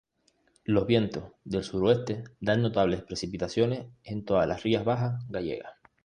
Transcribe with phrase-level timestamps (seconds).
[0.63, 5.73] Los vientos del suroeste dan notables precipitaciones en todas las Rías Bajas gallegas.